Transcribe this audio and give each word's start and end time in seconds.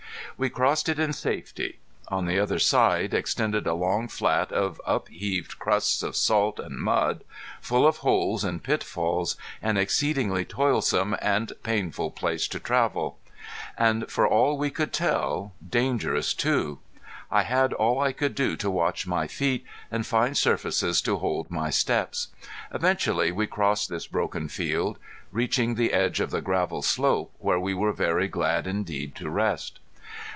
We 0.37 0.49
crossed 0.49 0.89
it 0.89 0.97
in 0.97 1.13
safety. 1.13 1.77
On 2.07 2.25
the 2.25 2.39
other 2.39 2.57
side 2.57 3.13
extended 3.13 3.67
a 3.67 3.75
long 3.75 4.07
flat 4.07 4.51
of 4.51 4.81
upheaved 4.87 5.59
crusts 5.59 6.01
of 6.01 6.15
salt 6.15 6.57
and 6.59 6.79
mud, 6.79 7.23
full 7.59 7.85
of 7.85 7.97
holes 7.97 8.43
and 8.43 8.63
pitfalls, 8.63 9.35
an 9.61 9.77
exceedingly 9.77 10.43
toilsome 10.43 11.15
and 11.21 11.53
painful 11.61 12.09
place 12.09 12.47
to 12.47 12.59
travel, 12.59 13.19
and 13.77 14.09
for 14.09 14.27
all 14.27 14.57
we 14.57 14.71
could 14.71 14.91
tell, 14.93 15.53
dangerous 15.69 16.33
too. 16.33 16.79
I 17.29 17.43
had 17.43 17.71
all 17.71 17.99
I 17.99 18.11
could 18.11 18.33
do 18.33 18.55
to 18.55 18.71
watch 18.71 19.05
my 19.05 19.27
feet 19.27 19.63
and 19.91 20.07
find 20.07 20.35
surfaces 20.35 21.03
to 21.03 21.17
hold 21.17 21.51
my 21.51 21.69
steps. 21.69 22.29
Eventually 22.73 23.31
we 23.31 23.45
crossed 23.45 23.89
this 23.89 24.07
broken 24.07 24.47
field, 24.47 24.97
reaching 25.31 25.75
the 25.75 25.93
edge 25.93 26.19
of 26.19 26.31
the 26.31 26.41
gravel 26.41 26.81
slope, 26.81 27.31
where 27.37 27.59
we 27.59 27.75
were 27.75 27.93
very 27.93 28.27
glad 28.27 28.65
indeed 28.65 29.13
to 29.17 29.29
rest. 29.29 29.77